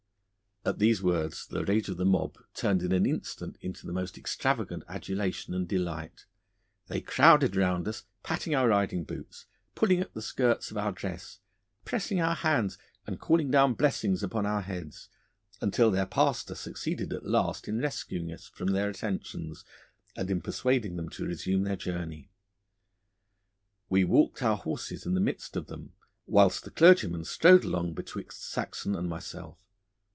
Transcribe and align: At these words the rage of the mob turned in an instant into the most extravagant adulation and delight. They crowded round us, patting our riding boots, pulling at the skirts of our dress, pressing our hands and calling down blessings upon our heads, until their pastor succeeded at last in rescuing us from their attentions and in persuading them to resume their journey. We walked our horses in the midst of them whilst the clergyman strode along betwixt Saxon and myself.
At 0.63 0.77
these 0.77 1.01
words 1.01 1.47
the 1.47 1.65
rage 1.65 1.89
of 1.89 1.97
the 1.97 2.05
mob 2.05 2.37
turned 2.53 2.83
in 2.83 2.91
an 2.91 3.07
instant 3.07 3.57
into 3.61 3.87
the 3.87 3.91
most 3.91 4.15
extravagant 4.15 4.83
adulation 4.87 5.55
and 5.55 5.67
delight. 5.67 6.27
They 6.85 7.01
crowded 7.01 7.55
round 7.55 7.87
us, 7.87 8.03
patting 8.21 8.53
our 8.53 8.67
riding 8.67 9.03
boots, 9.03 9.47
pulling 9.73 10.01
at 10.01 10.13
the 10.13 10.21
skirts 10.21 10.69
of 10.69 10.77
our 10.77 10.91
dress, 10.91 11.39
pressing 11.83 12.21
our 12.21 12.35
hands 12.35 12.77
and 13.07 13.19
calling 13.19 13.49
down 13.49 13.73
blessings 13.73 14.21
upon 14.21 14.45
our 14.45 14.61
heads, 14.61 15.09
until 15.61 15.89
their 15.89 16.05
pastor 16.05 16.53
succeeded 16.53 17.11
at 17.11 17.25
last 17.25 17.67
in 17.67 17.79
rescuing 17.79 18.31
us 18.31 18.45
from 18.45 18.67
their 18.67 18.87
attentions 18.87 19.65
and 20.15 20.29
in 20.29 20.41
persuading 20.43 20.95
them 20.95 21.09
to 21.09 21.25
resume 21.25 21.63
their 21.63 21.75
journey. 21.75 22.29
We 23.89 24.03
walked 24.03 24.43
our 24.43 24.57
horses 24.57 25.07
in 25.07 25.15
the 25.15 25.21
midst 25.21 25.55
of 25.57 25.65
them 25.65 25.93
whilst 26.27 26.63
the 26.63 26.69
clergyman 26.69 27.25
strode 27.25 27.63
along 27.63 27.93
betwixt 27.95 28.43
Saxon 28.47 28.93
and 28.95 29.09
myself. 29.09 29.57